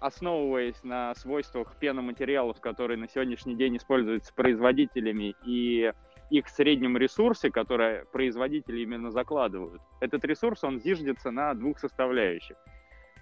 основываясь 0.00 0.82
на 0.82 1.14
свойствах 1.14 1.76
пеноматериалов, 1.78 2.60
которые 2.60 2.98
на 2.98 3.08
сегодняшний 3.08 3.54
день 3.54 3.76
используются 3.76 4.32
производителями, 4.34 5.34
и 5.44 5.92
их 6.30 6.48
среднем 6.48 6.96
ресурсе, 6.96 7.50
который 7.50 8.04
производители 8.06 8.80
именно 8.80 9.10
закладывают, 9.10 9.80
этот 10.00 10.24
ресурс, 10.24 10.64
он 10.64 10.80
зиждется 10.80 11.30
на 11.30 11.54
двух 11.54 11.78
составляющих. 11.78 12.56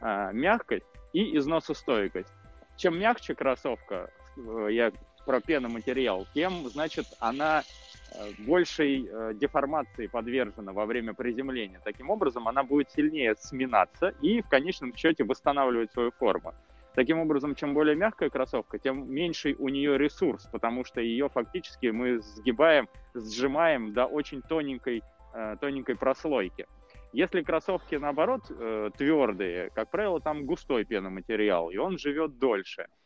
А, 0.01 0.33
мягкость 0.33 0.87
и 1.13 1.37
износостойкость. 1.37 2.33
Чем 2.77 2.99
мягче 2.99 3.35
кроссовка, 3.35 4.11
э, 4.37 4.69
я 4.71 4.93
про 5.25 5.41
пеноматериал, 5.41 6.27
тем, 6.35 6.69
значит, 6.69 7.07
она 7.21 7.63
э, 8.13 8.31
большей 8.39 9.09
э, 9.11 9.33
деформации 9.35 10.07
подвержена 10.07 10.73
во 10.73 10.87
время 10.87 11.15
приземления. 11.15 11.81
Таким 11.85 12.11
образом, 12.11 12.49
она 12.49 12.63
будет 12.63 12.91
сильнее 12.91 13.35
сминаться 13.37 14.15
и 14.21 14.43
в 14.43 14.49
конечном 14.49 14.95
счете 14.95 15.25
восстанавливать 15.25 15.93
свою 15.93 16.11
форму. 16.13 16.55
Таким 16.95 17.19
образом, 17.19 17.55
чем 17.55 17.75
более 17.75 17.97
мягкая 17.97 18.31
кроссовка, 18.31 18.79
тем 18.79 19.13
меньший 19.13 19.57
у 19.59 19.69
нее 19.69 19.99
ресурс, 19.99 20.47
потому 20.53 20.85
что 20.85 21.01
ее 21.01 21.29
фактически 21.29 21.87
мы 21.87 22.21
сгибаем, 22.21 22.89
сжимаем 23.15 23.93
до 23.93 24.07
очень 24.07 24.43
тоненькой, 24.43 25.03
э, 25.35 25.57
тоненькой 25.61 25.97
прослойки. 25.97 26.67
Если 27.13 27.43
кроссовки, 27.43 27.95
наоборот, 27.95 28.43
твердые, 28.99 29.71
как 29.71 29.89
правило, 29.89 30.21
там 30.21 30.47
густой 30.47 30.85
пеноматериал, 30.85 31.71
и 31.71 31.77
он 31.77 31.97
живет 31.97 32.39
дольше– 32.39 32.89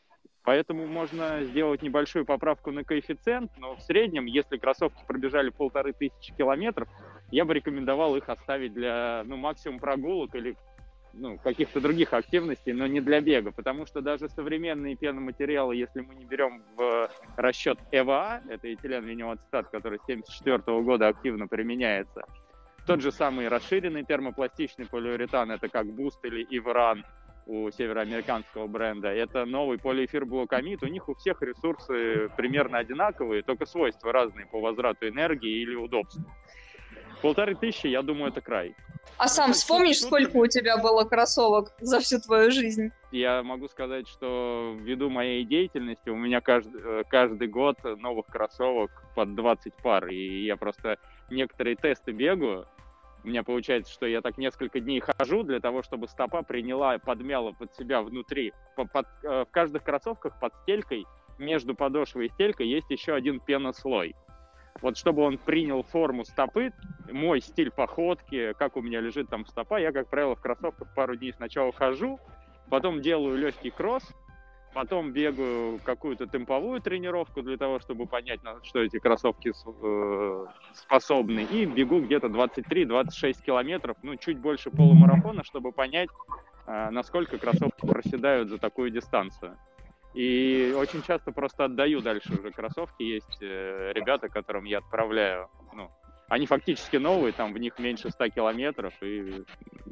Поэтому 0.45 0.87
можно 0.87 1.45
сделать 1.45 1.83
небольшую 1.83 2.25
поправку 2.25 2.71
на 2.71 2.85
коэффициент, 2.85 3.51
но 3.59 3.77
в 3.77 3.83
среднем, 3.83 4.25
если 4.27 4.57
кроссовки 4.57 5.03
пробежали 5.07 5.51
полторы 5.51 5.93
тысячи 5.93 6.35
километров, 6.35 6.89
я 7.31 7.45
бы 7.45 7.55
рекомендовал 7.55 8.17
их 8.17 8.29
оставить 8.29 8.73
для 8.73 9.23
ну, 9.27 9.37
максимум 9.37 9.79
прогулок 9.79 10.35
или 10.35 10.57
ну, 11.13 11.39
каких-то 11.39 11.81
других 11.81 12.13
активностей, 12.13 12.73
но 12.73 12.87
не 12.87 13.01
для 13.01 13.21
бега, 13.21 13.51
потому 13.51 13.87
что 13.87 14.01
даже 14.01 14.29
современные 14.29 14.97
пеноматериалы, 14.97 15.77
если 15.77 16.01
мы 16.01 16.15
не 16.15 16.25
берем 16.25 16.63
в 16.77 17.11
расчет 17.37 17.79
ЭВА, 17.93 18.43
это 18.49 18.73
этиленвинилацетат, 18.73 19.69
который 19.69 19.99
с 19.99 20.03
1974 20.03 20.81
года 20.83 21.09
активно 21.09 21.47
применяется, 21.47 22.25
тот 22.87 23.03
же 23.03 23.13
самый 23.13 23.49
расширенный 23.49 24.05
термопластичный 24.05 24.87
полиуретан, 24.87 25.51
это 25.51 25.69
как 25.69 25.87
Буст 25.87 26.25
или 26.25 26.47
Ивран, 26.51 27.05
у 27.49 27.71
североамериканского 27.71 28.67
бренда. 28.67 29.09
Это 29.09 29.47
новый 29.47 29.79
полиэфир 29.79 30.27
глукамид. 30.27 30.83
У 30.83 30.87
них 30.87 31.09
у 31.09 31.15
всех 31.15 31.43
ресурсы 31.43 32.29
примерно 32.37 32.79
одинаковые, 32.79 33.43
только 33.43 33.65
свойства 33.67 34.13
разные 34.13 34.47
по 34.47 34.61
возврату 34.61 35.09
энергии 35.09 35.63
или 35.63 35.75
удобству. 35.75 36.25
Полторы 37.23 37.57
тысячи, 37.57 37.89
я 37.89 38.03
думаю, 38.03 38.31
это 38.31 38.41
край. 38.41 38.77
А 39.17 39.27
сам 39.27 39.53
вспомнишь, 39.53 39.99
сколько 40.01 40.37
у 40.37 40.47
тебя 40.47 40.77
было 40.77 41.05
кроссовок 41.05 41.73
за 41.81 41.99
всю 41.99 42.21
твою 42.21 42.53
жизнь? 42.53 42.93
Я 43.11 43.43
могу 43.43 43.67
сказать, 43.69 44.07
что 44.07 44.77
ввиду 44.79 45.11
моей 45.11 45.45
деятельности 45.45 46.11
у 46.11 46.17
меня 46.17 46.41
каждый, 46.41 46.81
э, 46.81 47.03
каждый 47.09 47.49
год 47.49 47.79
новых 47.83 48.27
кроссовок 48.27 48.91
под 49.17 49.35
20 49.35 49.75
пар. 49.83 50.07
И 50.09 50.45
я 50.45 50.57
просто 50.57 50.99
некоторые 51.31 51.75
тесты 51.75 52.13
бегаю, 52.13 52.67
у 53.25 53.29
меня 53.29 53.43
получается, 53.43 53.93
что 53.93 54.07
я 54.07 54.21
так 54.21 54.39
несколько 54.39 54.81
дней 54.81 55.01
хожу 55.01 55.43
для 55.43 55.61
того, 55.61 55.83
чтобы 55.83 56.09
стопа 56.09 56.43
приняла, 56.43 56.99
подмяла 56.99 57.53
под 57.53 57.75
себя 57.75 58.03
внутри. 58.03 58.53
Под, 58.77 58.93
под, 58.93 59.07
э, 59.23 59.45
в 59.45 59.51
каждых 59.51 59.83
кроссовках 59.83 60.39
под 60.39 60.55
стелькой, 60.63 61.07
между 61.39 61.75
подошвой 61.75 62.27
и 62.27 62.29
стелькой 62.31 62.69
есть 62.69 62.91
еще 62.91 63.15
один 63.15 63.41
пенослой. 63.41 64.15
Вот 64.81 64.97
чтобы 64.97 65.23
он 65.23 65.39
принял 65.39 65.83
форму 65.83 66.25
стопы, 66.25 66.73
мой 67.11 67.41
стиль 67.41 67.71
походки, 67.71 68.53
как 68.55 68.77
у 68.77 68.81
меня 68.81 69.01
лежит 69.01 69.29
там 69.29 69.45
стопа, 69.47 69.81
я, 69.81 69.93
как 69.93 70.09
правило, 70.09 70.37
в 70.37 70.41
кроссовках 70.41 70.95
пару 70.95 71.17
дней 71.17 71.33
сначала 71.33 71.73
хожу, 71.73 72.21
потом 72.71 73.01
делаю 73.01 73.37
легкий 73.37 73.71
кросс, 73.71 74.05
Потом 74.75 75.13
бегаю 75.13 75.81
какую-то 75.83 76.27
темповую 76.27 76.81
тренировку 76.81 77.43
для 77.43 77.57
того, 77.57 77.81
чтобы 77.81 78.07
понять, 78.07 78.43
на 78.43 78.63
что 78.63 78.81
эти 78.81 78.99
кроссовки 78.99 79.53
э, 79.83 80.47
способны. 80.75 81.47
И 81.51 81.65
бегу 81.65 82.01
где-то 82.01 82.27
23-26 82.29 83.43
километров, 83.45 83.97
ну, 84.03 84.17
чуть 84.17 84.39
больше 84.39 84.71
полумарафона, 84.71 85.43
чтобы 85.43 85.73
понять, 85.73 86.11
э, 86.67 86.91
насколько 86.91 87.39
кроссовки 87.39 87.87
проседают 87.87 88.51
за 88.51 88.59
такую 88.59 88.91
дистанцию. 88.91 89.57
И 90.15 90.75
очень 90.77 91.03
часто 91.03 91.33
просто 91.33 91.65
отдаю 91.65 92.01
дальше 92.01 92.35
уже 92.39 92.51
кроссовки. 92.51 93.03
Есть 93.03 93.39
э, 93.41 93.93
ребята, 93.95 94.29
которым 94.29 94.65
я 94.65 94.79
отправляю 94.79 95.49
они 96.29 96.47
фактически 96.47 96.97
новые, 96.97 97.33
там 97.33 97.53
в 97.53 97.59
них 97.59 97.79
меньше 97.79 98.11
100 98.11 98.29
километров, 98.29 98.93
и 99.03 99.43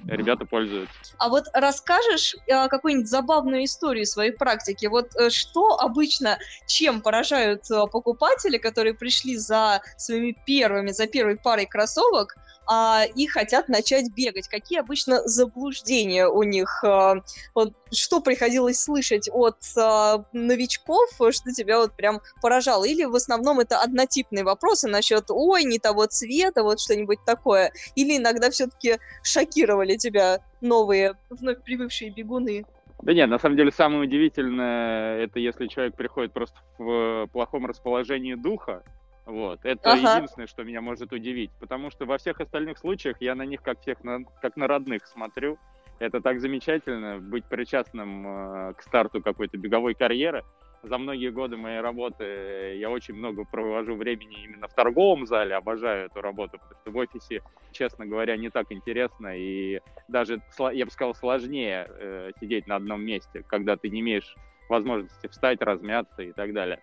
ребята 0.07 0.45
пользуются. 0.45 0.95
А 1.19 1.29
вот 1.29 1.45
расскажешь 1.55 2.35
э, 2.47 2.69
какую-нибудь 2.69 3.09
забавную 3.09 3.65
историю 3.65 4.05
своей 4.05 4.33
практики? 4.33 4.87
Вот 4.87 5.07
э, 5.19 5.31
что 5.31 5.79
обычно, 5.79 6.39
чем 6.67 7.01
поражают 7.01 7.63
э, 7.71 7.87
покупатели, 7.91 8.59
которые 8.59 8.95
пришли 8.95 9.37
за 9.37 9.81
своими 9.97 10.37
первыми, 10.45 10.91
за 10.91 11.07
первой 11.07 11.37
парой 11.37 11.67
кроссовок, 11.67 12.35
а, 12.67 13.05
и 13.15 13.27
хотят 13.27 13.69
начать 13.69 14.13
бегать. 14.15 14.49
Какие 14.49 14.81
обычно 14.81 15.27
заблуждения 15.27 16.27
у 16.27 16.43
них? 16.43 16.83
А, 16.85 17.17
вот, 17.55 17.75
что 17.93 18.21
приходилось 18.21 18.81
слышать 18.81 19.29
от 19.33 19.59
а, 19.77 20.25
новичков, 20.33 21.09
что 21.31 21.53
тебя 21.53 21.79
вот 21.79 21.95
прям 21.95 22.21
поражало? 22.43 22.85
Или 22.85 23.05
в 23.05 23.15
основном 23.15 23.61
это 23.61 23.79
однотипные 23.79 24.45
вопросы 24.45 24.89
насчет 24.89 25.27
«ой, 25.31 25.65
не 25.65 25.79
того 25.79 26.07
цвета», 26.07 26.63
вот 26.63 26.81
что-нибудь 26.81 27.19
такое? 27.25 27.73
Или 27.95 28.17
иногда 28.17 28.51
все-таки 28.51 28.99
шокировали 29.23 29.97
тебя 29.97 30.41
новые, 30.61 31.15
вновь 31.31 31.63
прибывшие 31.63 32.11
бегуны? 32.11 32.65
Да 33.03 33.13
нет, 33.13 33.29
на 33.29 33.39
самом 33.39 33.57
деле 33.57 33.71
самое 33.71 34.03
удивительное, 34.03 35.19
это 35.19 35.39
если 35.39 35.67
человек 35.67 35.95
приходит 35.97 36.33
просто 36.33 36.57
в 36.79 37.29
плохом 37.33 37.67
расположении 37.67 38.35
духа, 38.35 38.83
вот. 39.27 39.59
Это 39.65 39.93
ага. 39.93 40.17
единственное, 40.17 40.47
что 40.47 40.63
меня 40.63 40.81
может 40.81 41.13
удивить. 41.13 41.51
Потому 41.59 41.91
что 41.91 42.07
во 42.07 42.17
всех 42.17 42.41
остальных 42.41 42.79
случаях 42.79 43.17
я 43.21 43.35
на 43.35 43.45
них 43.45 43.61
как 43.61 43.81
всех 43.81 44.03
на, 44.05 44.25
как 44.41 44.57
на 44.57 44.69
родных 44.69 45.07
смотрю. 45.07 45.59
Это 45.99 46.21
так 46.21 46.41
замечательно 46.41 47.19
быть 47.19 47.45
причастным 47.47 48.27
э, 48.27 48.75
к 48.75 48.83
старту 48.83 49.21
какой-то 49.23 49.59
беговой 49.59 49.95
карьеры. 49.95 50.45
За 50.83 50.99
многие 50.99 51.31
годы 51.31 51.57
моей 51.57 51.81
работы 51.81 52.77
я 52.79 52.91
очень 52.91 53.15
много 53.15 53.45
провожу 53.45 53.97
времени 53.97 54.45
именно 54.45 54.69
в 54.69 54.75
торговом 54.75 55.27
зале, 55.27 55.57
обожаю 55.57 56.07
эту 56.07 56.21
работу, 56.21 56.59
потому 56.59 56.81
что 56.81 56.91
в 56.93 56.97
офисе, 56.97 57.43
честно 57.73 58.07
говоря, 58.07 58.37
не 58.37 58.51
так 58.51 58.67
интересно 58.71 59.37
и 59.37 59.81
даже, 60.07 60.41
я 60.73 60.85
бы 60.85 60.91
сказал, 60.93 61.15
сложнее 61.15 61.89
э, 61.89 62.31
сидеть 62.39 62.69
на 62.69 62.77
одном 62.77 63.03
месте, 63.03 63.43
когда 63.49 63.77
ты 63.77 63.89
не 63.89 64.01
имеешь 64.01 64.37
возможности 64.69 65.27
встать, 65.29 65.61
размяться 65.63 66.23
и 66.23 66.33
так 66.33 66.53
далее. 66.53 66.81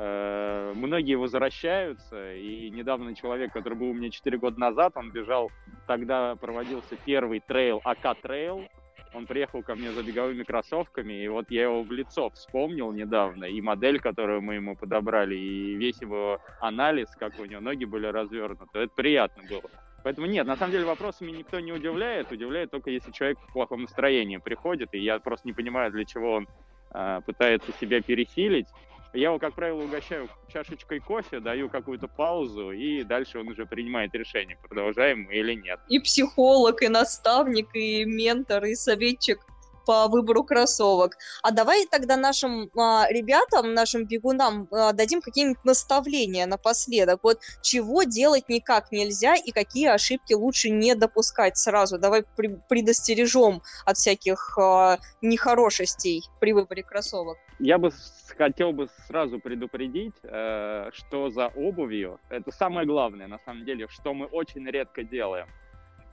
Э, 0.00 0.74
многие 0.76 1.16
возвращаются, 1.16 2.32
и 2.32 2.70
недавно 2.70 3.16
человек, 3.16 3.52
который 3.52 3.74
был 3.74 3.90
у 3.90 3.94
меня 3.94 4.10
4 4.10 4.38
года 4.38 4.60
назад, 4.60 4.92
он 4.94 5.10
бежал, 5.10 5.50
тогда 5.88 6.36
проводился 6.36 6.96
первый 7.04 7.40
трейл, 7.40 7.80
АК-trail, 7.82 8.68
он 9.12 9.26
приехал 9.26 9.60
ко 9.64 9.74
мне 9.74 9.90
за 9.90 10.04
беговыми 10.04 10.44
кроссовками, 10.44 11.24
и 11.24 11.26
вот 11.26 11.50
я 11.50 11.64
его 11.64 11.82
в 11.82 11.90
лицо 11.90 12.30
вспомнил 12.30 12.92
недавно, 12.92 13.46
и 13.46 13.60
модель, 13.60 13.98
которую 13.98 14.40
мы 14.40 14.54
ему 14.54 14.76
подобрали, 14.76 15.34
и 15.34 15.74
весь 15.74 16.00
его 16.00 16.38
анализ, 16.60 17.08
как 17.18 17.32
у 17.40 17.44
него 17.44 17.60
ноги 17.60 17.84
были 17.84 18.06
развернуты, 18.06 18.78
это 18.78 18.94
приятно 18.94 19.42
было. 19.50 19.68
Поэтому 20.04 20.28
нет, 20.28 20.46
на 20.46 20.54
самом 20.54 20.70
деле 20.70 20.84
вопросами 20.84 21.32
никто 21.32 21.58
не 21.58 21.72
удивляет, 21.72 22.30
удивляет 22.30 22.70
только 22.70 22.90
если 22.90 23.10
человек 23.10 23.38
в 23.40 23.52
плохом 23.52 23.82
настроении 23.82 24.36
приходит, 24.36 24.94
и 24.94 24.98
я 25.00 25.18
просто 25.18 25.48
не 25.48 25.52
понимаю, 25.52 25.90
для 25.90 26.04
чего 26.04 26.34
он 26.34 26.48
э, 26.94 27.20
пытается 27.26 27.72
себя 27.72 28.00
пересилить, 28.00 28.68
я 29.12 29.28
его, 29.28 29.38
как 29.38 29.54
правило, 29.54 29.82
угощаю 29.82 30.28
чашечкой 30.52 31.00
кофе, 31.00 31.40
даю 31.40 31.68
какую-то 31.68 32.08
паузу, 32.08 32.72
и 32.72 33.02
дальше 33.04 33.38
он 33.38 33.48
уже 33.48 33.66
принимает 33.66 34.14
решение, 34.14 34.56
продолжаем 34.56 35.22
мы 35.22 35.34
или 35.34 35.54
нет. 35.54 35.80
И 35.88 35.98
психолог, 35.98 36.82
и 36.82 36.88
наставник, 36.88 37.74
и 37.74 38.04
ментор, 38.04 38.64
и 38.64 38.74
советчик 38.74 39.40
по 39.88 40.06
выбору 40.06 40.44
кроссовок. 40.44 41.16
А 41.42 41.50
давай 41.50 41.86
тогда 41.86 42.18
нашим 42.18 42.70
а, 42.76 43.06
ребятам, 43.08 43.72
нашим 43.72 44.04
бегунам 44.04 44.68
а, 44.70 44.92
дадим 44.92 45.22
какие-нибудь 45.22 45.64
наставления 45.64 46.44
напоследок. 46.46 47.20
Вот 47.22 47.40
чего 47.62 48.02
делать 48.02 48.50
никак 48.50 48.92
нельзя 48.92 49.34
и 49.34 49.50
какие 49.50 49.88
ошибки 49.88 50.34
лучше 50.34 50.68
не 50.68 50.94
допускать 50.94 51.56
сразу. 51.56 51.98
Давай 51.98 52.22
при, 52.36 52.60
предостережем 52.68 53.62
от 53.86 53.96
всяких 53.96 54.58
а, 54.58 54.98
нехорошестей 55.22 56.22
при 56.38 56.52
выборе 56.52 56.82
кроссовок. 56.82 57.38
Я 57.58 57.78
бы 57.78 57.90
хотел 58.36 58.72
бы 58.72 58.86
сразу 59.08 59.40
предупредить, 59.40 60.14
э, 60.22 60.90
что 60.92 61.28
за 61.28 61.48
обувью, 61.48 62.20
это 62.30 62.52
самое 62.52 62.86
главное 62.86 63.26
на 63.26 63.38
самом 63.40 63.64
деле, 63.64 63.88
что 63.88 64.14
мы 64.14 64.26
очень 64.26 64.64
редко 64.68 65.02
делаем. 65.02 65.48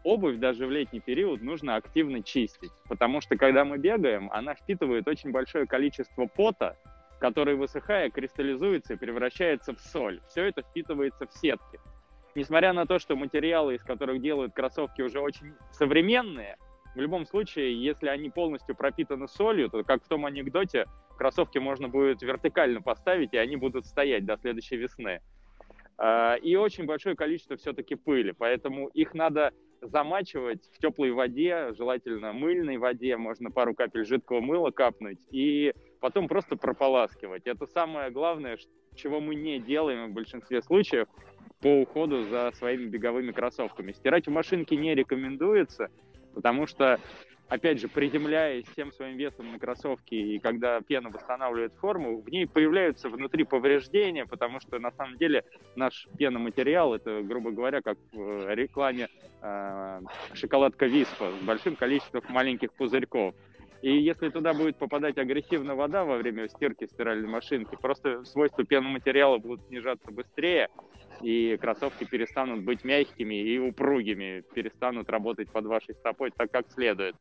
Обувь 0.03 0.37
даже 0.37 0.65
в 0.65 0.71
летний 0.71 0.99
период 0.99 1.43
нужно 1.43 1.75
активно 1.75 2.23
чистить, 2.23 2.71
потому 2.87 3.21
что 3.21 3.37
когда 3.37 3.63
мы 3.63 3.77
бегаем, 3.77 4.29
она 4.31 4.55
впитывает 4.55 5.07
очень 5.07 5.31
большое 5.31 5.67
количество 5.67 6.25
пота, 6.25 6.77
который, 7.19 7.55
высыхая, 7.55 8.09
кристаллизуется 8.09 8.93
и 8.93 8.97
превращается 8.97 9.73
в 9.73 9.79
соль. 9.79 10.21
Все 10.27 10.45
это 10.45 10.63
впитывается 10.63 11.27
в 11.27 11.33
сетки. 11.33 11.79
Несмотря 12.33 12.73
на 12.73 12.85
то, 12.85 12.97
что 12.99 13.15
материалы, 13.15 13.75
из 13.75 13.83
которых 13.83 14.19
делают 14.19 14.53
кроссовки, 14.53 15.01
уже 15.01 15.19
очень 15.19 15.53
современные, 15.71 16.57
в 16.95 16.99
любом 16.99 17.25
случае, 17.25 17.81
если 17.81 18.07
они 18.07 18.29
полностью 18.29 18.75
пропитаны 18.75 19.27
солью, 19.27 19.69
то, 19.69 19.83
как 19.83 20.03
в 20.03 20.07
том 20.07 20.25
анекдоте, 20.25 20.85
кроссовки 21.15 21.57
можно 21.57 21.87
будет 21.87 22.21
вертикально 22.21 22.81
поставить, 22.81 23.33
и 23.33 23.37
они 23.37 23.55
будут 23.55 23.85
стоять 23.85 24.25
до 24.25 24.37
следующей 24.37 24.77
весны. 24.77 25.21
А, 25.97 26.35
и 26.35 26.55
очень 26.55 26.85
большое 26.85 27.15
количество 27.15 27.55
все-таки 27.57 27.95
пыли, 27.95 28.31
поэтому 28.31 28.87
их 28.87 29.13
надо 29.13 29.53
замачивать 29.81 30.69
в 30.73 30.79
теплой 30.79 31.11
воде, 31.11 31.73
желательно 31.77 32.33
мыльной 32.33 32.77
воде, 32.77 33.17
можно 33.17 33.51
пару 33.51 33.73
капель 33.73 34.05
жидкого 34.05 34.41
мыла 34.41 34.71
капнуть, 34.71 35.19
и 35.31 35.73
потом 35.99 36.27
просто 36.27 36.55
прополаскивать. 36.55 37.43
Это 37.45 37.65
самое 37.67 38.09
главное, 38.09 38.57
чего 38.95 39.19
мы 39.19 39.35
не 39.35 39.59
делаем 39.59 40.09
в 40.09 40.13
большинстве 40.13 40.61
случаев 40.61 41.07
по 41.61 41.81
уходу 41.81 42.23
за 42.23 42.51
своими 42.55 42.85
беговыми 42.85 43.31
кроссовками. 43.31 43.91
Стирать 43.91 44.27
в 44.27 44.31
машинке 44.31 44.75
не 44.75 44.93
рекомендуется, 44.95 45.89
потому 46.33 46.67
что 46.67 46.99
опять 47.47 47.79
же, 47.79 47.87
приземляясь 47.87 48.65
всем 48.67 48.91
своим 48.91 49.17
весом 49.17 49.51
на 49.51 49.59
кроссовки, 49.59 50.15
и 50.15 50.39
когда 50.39 50.81
пена 50.81 51.09
восстанавливает 51.09 51.73
форму, 51.73 52.21
в 52.21 52.29
ней 52.29 52.47
появляются 52.47 53.09
внутри 53.09 53.43
повреждения, 53.43 54.25
потому 54.25 54.59
что 54.59 54.79
на 54.79 54.91
самом 54.91 55.17
деле 55.17 55.43
наш 55.75 56.07
пеноматериал, 56.17 56.95
это, 56.95 57.21
грубо 57.21 57.51
говоря, 57.51 57.81
как 57.81 57.97
в 58.11 58.53
рекламе 58.53 59.09
э, 59.41 60.01
шоколадка 60.33 60.85
Виспа 60.85 61.31
с 61.31 61.45
большим 61.45 61.75
количеством 61.75 62.23
маленьких 62.29 62.73
пузырьков. 62.73 63.35
И 63.81 64.01
если 64.01 64.29
туда 64.29 64.53
будет 64.53 64.77
попадать 64.77 65.17
агрессивно 65.19 65.75
вода 65.75 66.05
во 66.05 66.17
время 66.17 66.49
стирки 66.49 66.87
стиральной 66.87 67.27
машинки, 67.27 67.77
просто 67.79 68.25
свойства 68.25 68.63
пеноматериала 68.63 69.37
будут 69.37 69.61
снижаться 69.67 70.11
быстрее, 70.11 70.69
и 71.21 71.57
кроссовки 71.57 72.03
перестанут 72.03 72.63
быть 72.63 72.83
мягкими 72.83 73.35
и 73.35 73.57
упругими, 73.59 74.43
перестанут 74.53 75.09
работать 75.09 75.49
под 75.51 75.65
вашей 75.65 75.95
стопой 75.95 76.31
так, 76.31 76.51
как 76.51 76.71
следует. 76.71 77.15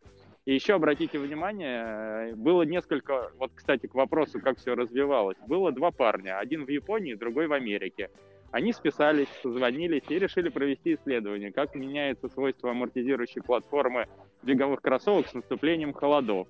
И 0.45 0.53
еще 0.53 0.75
обратите 0.75 1.19
внимание, 1.19 2.35
было 2.35 2.63
несколько, 2.63 3.31
вот, 3.39 3.53
кстати, 3.55 3.87
к 3.87 3.95
вопросу, 3.95 4.41
как 4.41 4.59
все 4.59 4.75
развивалось. 4.75 5.39
Было 5.47 5.73
два 5.73 5.91
парня, 5.91 6.39
один 6.39 6.67
в 6.67 6.69
Японии, 6.69 7.15
другой 7.15 7.47
в 7.47 7.55
Америке. 7.55 8.11
Они 8.51 8.73
списались, 8.73 9.29
созвонились 9.43 10.05
и 10.09 10.19
решили 10.19 10.51
провести 10.51 10.95
исследование, 10.95 11.51
как 11.51 11.75
меняется 11.75 12.29
свойство 12.29 12.71
амортизирующей 12.71 13.43
платформы 13.43 14.07
беговых 14.43 14.81
кроссовок 14.81 15.27
с 15.29 15.35
наступлением 15.35 15.93
холодов. 15.93 16.47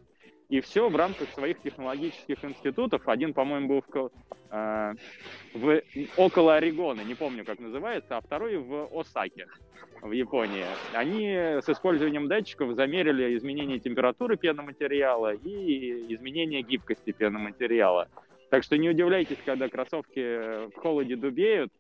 И 0.48 0.60
все 0.60 0.88
в 0.88 0.96
рамках 0.96 1.30
своих 1.30 1.60
технологических 1.62 2.44
институтов. 2.44 3.08
Один, 3.08 3.32
по-моему, 3.32 3.68
был 3.68 3.84
в, 3.86 4.10
э, 4.50 4.94
в, 5.54 5.82
около 6.16 6.56
Орегона, 6.56 7.00
не 7.00 7.14
помню, 7.14 7.44
как 7.44 7.58
называется, 7.58 8.16
а 8.16 8.20
второй 8.20 8.58
в 8.58 8.88
Осаке, 8.92 9.46
в 10.02 10.12
Японии. 10.12 10.64
Они 10.92 11.28
с 11.32 11.68
использованием 11.68 12.28
датчиков 12.28 12.74
замерили 12.74 13.36
изменение 13.36 13.78
температуры 13.78 14.36
пеноматериала 14.36 15.32
и 15.32 16.14
изменение 16.14 16.62
гибкости 16.62 17.12
пеноматериала. 17.12 18.08
Так 18.50 18.62
что 18.62 18.76
не 18.76 18.90
удивляйтесь, 18.90 19.38
когда 19.44 19.68
кроссовки 19.68 20.68
в 20.68 20.76
холоде 20.76 21.16
дубеют, 21.16 21.72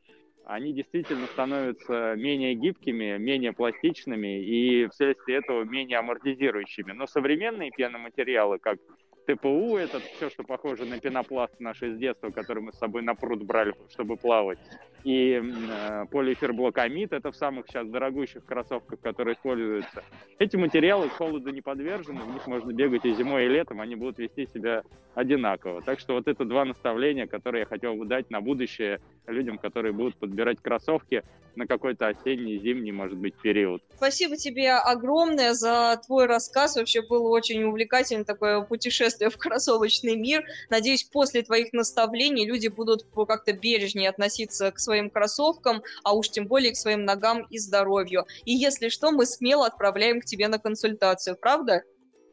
они 0.44 0.74
действительно 0.74 1.26
становятся 1.28 2.14
менее 2.16 2.54
гибкими, 2.54 3.16
менее 3.18 3.52
пластичными 3.52 4.42
и 4.44 4.86
вследствие 4.88 5.38
этого 5.38 5.64
менее 5.64 5.98
амортизирующими. 5.98 6.92
Но 6.92 7.06
современные 7.06 7.70
пеноматериалы, 7.70 8.58
как 8.58 8.78
ТПУ, 9.26 9.76
это 9.76 10.00
все, 10.00 10.30
что 10.30 10.44
похоже 10.44 10.84
на 10.84 10.98
пенопласт 11.00 11.58
наши 11.60 11.90
из 11.90 11.98
детства, 11.98 12.30
который 12.30 12.62
мы 12.62 12.72
с 12.72 12.78
собой 12.78 13.02
на 13.02 13.14
пруд 13.14 13.42
брали, 13.42 13.74
чтобы 13.90 14.16
плавать. 14.16 14.58
И 15.04 15.40
э, 15.42 16.06
полиэфирблокамид, 16.10 17.12
это 17.12 17.30
в 17.30 17.36
самых 17.36 17.66
сейчас 17.66 17.86
дорогущих 17.88 18.44
кроссовках, 18.44 19.00
которые 19.00 19.34
используются. 19.34 20.02
Эти 20.38 20.56
материалы 20.56 21.10
холоду 21.10 21.50
не 21.50 21.60
подвержены, 21.60 22.22
в 22.22 22.32
них 22.32 22.46
можно 22.46 22.72
бегать 22.72 23.04
и 23.04 23.12
зимой, 23.12 23.44
и 23.44 23.48
летом, 23.48 23.80
они 23.82 23.96
будут 23.96 24.18
вести 24.18 24.46
себя 24.46 24.82
одинаково. 25.14 25.82
Так 25.82 26.00
что 26.00 26.14
вот 26.14 26.26
это 26.26 26.44
два 26.44 26.64
наставления, 26.64 27.26
которые 27.26 27.60
я 27.60 27.66
хотел 27.66 27.94
бы 27.94 28.06
дать 28.06 28.30
на 28.30 28.40
будущее 28.40 29.00
людям, 29.26 29.58
которые 29.58 29.92
будут 29.92 30.16
подбирать 30.16 30.60
кроссовки 30.60 31.22
на 31.56 31.66
какой-то 31.66 32.08
осенний, 32.08 32.58
зимний, 32.58 32.92
может 32.92 33.16
быть, 33.16 33.34
период. 33.40 33.82
Спасибо 33.96 34.36
тебе 34.36 34.72
огромное 34.72 35.54
за 35.54 36.00
твой 36.04 36.26
рассказ. 36.26 36.76
Вообще 36.76 37.02
было 37.02 37.28
очень 37.28 37.62
увлекательно 37.62 38.24
такое 38.24 38.60
путешествие 38.62 39.30
в 39.30 39.36
кроссовочный 39.36 40.16
мир. 40.16 40.44
Надеюсь, 40.70 41.04
после 41.04 41.42
твоих 41.42 41.72
наставлений 41.72 42.46
люди 42.46 42.68
будут 42.68 43.06
как-то 43.26 43.52
бережнее 43.52 44.10
относиться 44.10 44.70
к 44.70 44.78
своим 44.78 45.10
кроссовкам, 45.10 45.82
а 46.02 46.14
уж 46.14 46.28
тем 46.30 46.46
более 46.46 46.72
к 46.72 46.76
своим 46.76 47.04
ногам 47.04 47.46
и 47.50 47.58
здоровью. 47.58 48.26
И 48.44 48.52
если 48.52 48.88
что, 48.88 49.10
мы 49.10 49.26
смело 49.26 49.66
отправляем 49.66 50.20
к 50.20 50.24
тебе 50.24 50.48
на 50.48 50.58
консультацию, 50.58 51.36
правда? 51.40 51.82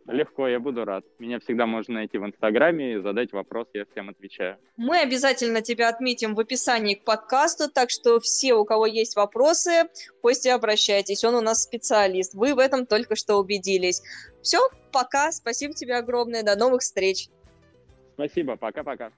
Легко, 0.08 0.48
я 0.48 0.60
буду 0.60 0.84
рад. 0.84 1.06
Меня 1.20 1.40
всегда 1.40 1.66
можно 1.66 1.96
найти 1.96 2.18
в 2.18 2.26
Инстаграме 2.26 2.94
и 2.94 3.02
задать 3.02 3.32
вопрос, 3.32 3.68
я 3.74 3.86
всем 3.86 4.10
отвечаю. 4.10 4.58
Мы 4.78 5.00
обязательно 5.00 5.62
тебя 5.62 5.90
отметим 5.90 6.36
в 6.36 6.40
описании 6.40 6.96
к 6.96 7.04
подкасту, 7.04 7.70
так 7.70 7.90
что 7.90 8.20
все, 8.20 8.56
у 8.56 8.66
кого 8.66 8.86
есть 8.86 9.16
вопросы, 9.16 9.90
пусть 10.22 10.46
и 10.46 10.50
обращайтесь, 10.50 11.24
он 11.24 11.36
у 11.36 11.42
нас 11.42 11.64
специалист. 11.64 12.34
Вы 12.34 12.56
в 12.56 12.60
этом 12.60 12.86
только 12.86 13.16
что 13.16 13.36
убедились. 13.36 14.02
Все, 14.42 14.60
пока, 14.92 15.32
спасибо 15.32 15.74
тебе 15.74 15.96
огромное, 15.96 16.44
до 16.44 16.56
новых 16.56 16.82
встреч. 16.82 17.28
Спасибо, 18.16 18.56
пока-пока. 18.58 19.12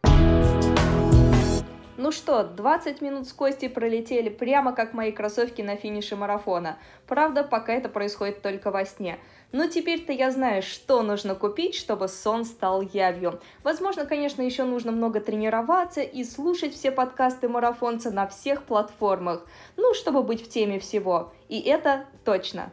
Ну 1.95 2.11
что, 2.11 2.43
20 2.43 3.01
минут 3.01 3.27
с 3.27 3.33
Костей 3.33 3.69
пролетели 3.69 4.29
прямо 4.29 4.73
как 4.73 4.93
мои 4.93 5.11
кроссовки 5.11 5.61
на 5.61 5.75
финише 5.75 6.15
марафона. 6.15 6.79
Правда, 7.07 7.43
пока 7.43 7.73
это 7.73 7.87
происходит 7.87 8.41
только 8.41 8.71
во 8.71 8.83
сне. 8.83 9.19
Но 9.53 9.67
теперь-то 9.67 10.11
я 10.11 10.31
знаю, 10.31 10.63
что 10.63 11.03
нужно 11.03 11.35
купить, 11.35 11.75
чтобы 11.75 12.07
сон 12.07 12.43
стал 12.43 12.81
явью. 12.81 13.39
Возможно, 13.63 14.07
конечно, 14.07 14.41
еще 14.41 14.63
нужно 14.63 14.91
много 14.91 15.21
тренироваться 15.21 16.01
и 16.01 16.23
слушать 16.23 16.73
все 16.73 16.91
подкасты 16.91 17.47
марафонца 17.47 18.09
на 18.09 18.25
всех 18.25 18.63
платформах. 18.63 19.45
Ну, 19.77 19.93
чтобы 19.93 20.23
быть 20.23 20.43
в 20.43 20.49
теме 20.49 20.79
всего. 20.79 21.31
И 21.49 21.59
это 21.59 22.05
точно. 22.25 22.71